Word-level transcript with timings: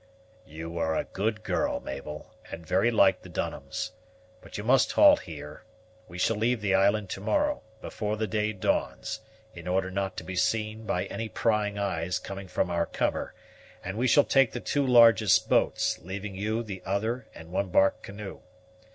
"You 0.47 0.79
are 0.79 0.95
a 0.95 1.03
good 1.03 1.43
girl, 1.43 1.79
Mabel, 1.79 2.33
and 2.49 2.65
very 2.65 2.89
like 2.89 3.21
the 3.21 3.29
Dunhams. 3.29 3.91
But 4.41 4.57
you 4.57 4.63
must 4.63 4.93
halt 4.93 5.19
here. 5.19 5.63
We 6.07 6.17
shall 6.17 6.37
leave 6.37 6.59
the 6.59 6.73
island 6.73 7.11
to 7.11 7.21
morrow, 7.21 7.61
before 7.81 8.17
the 8.17 8.25
day 8.25 8.51
dawns, 8.51 9.19
in 9.53 9.67
order 9.67 9.91
not 9.91 10.17
to 10.17 10.23
be 10.23 10.35
seen 10.35 10.87
by 10.87 11.05
any 11.05 11.29
prying 11.29 11.77
eyes 11.77 12.17
coming 12.17 12.47
from 12.47 12.71
our 12.71 12.87
cover, 12.87 13.35
and 13.83 13.95
we 13.95 14.07
shall 14.07 14.23
take 14.23 14.53
the 14.53 14.59
two 14.59 14.87
largest 14.87 15.47
boats, 15.47 15.99
leaving 15.99 16.33
you 16.33 16.63
the 16.63 16.81
other 16.83 17.27
and 17.35 17.51
one 17.51 17.69
bark 17.69 18.01
canoe. 18.01 18.39